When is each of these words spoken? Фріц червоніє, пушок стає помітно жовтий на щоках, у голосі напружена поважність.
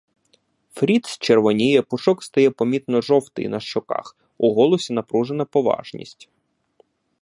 Фріц 0.73 1.17
червоніє, 1.17 1.81
пушок 1.81 2.23
стає 2.23 2.49
помітно 2.51 3.01
жовтий 3.01 3.47
на 3.47 3.59
щоках, 3.59 4.17
у 4.37 4.53
голосі 4.53 4.93
напружена 4.93 5.45
поважність. 5.45 6.29